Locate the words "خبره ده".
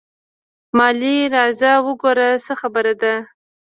2.61-3.13